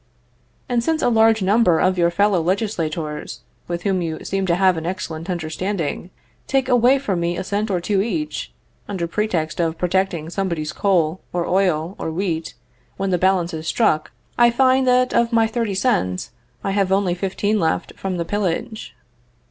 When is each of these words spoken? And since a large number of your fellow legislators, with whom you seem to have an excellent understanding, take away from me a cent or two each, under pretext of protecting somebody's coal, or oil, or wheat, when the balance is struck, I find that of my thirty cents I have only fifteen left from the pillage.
And 0.67 0.83
since 0.83 1.03
a 1.03 1.09
large 1.09 1.43
number 1.43 1.77
of 1.79 1.95
your 1.95 2.09
fellow 2.09 2.41
legislators, 2.41 3.41
with 3.67 3.83
whom 3.83 4.01
you 4.01 4.23
seem 4.25 4.47
to 4.47 4.55
have 4.55 4.75
an 4.75 4.87
excellent 4.87 5.29
understanding, 5.29 6.09
take 6.47 6.67
away 6.67 6.97
from 6.97 7.19
me 7.19 7.37
a 7.37 7.43
cent 7.43 7.69
or 7.69 7.79
two 7.79 8.01
each, 8.01 8.51
under 8.89 9.05
pretext 9.05 9.59
of 9.59 9.77
protecting 9.77 10.31
somebody's 10.31 10.73
coal, 10.73 11.19
or 11.31 11.45
oil, 11.45 11.95
or 11.99 12.09
wheat, 12.09 12.55
when 12.97 13.11
the 13.11 13.19
balance 13.19 13.53
is 13.53 13.67
struck, 13.67 14.11
I 14.39 14.49
find 14.49 14.87
that 14.87 15.13
of 15.13 15.31
my 15.31 15.45
thirty 15.45 15.75
cents 15.75 16.31
I 16.63 16.71
have 16.71 16.91
only 16.91 17.13
fifteen 17.13 17.59
left 17.59 17.93
from 17.95 18.17
the 18.17 18.25
pillage. 18.25 18.95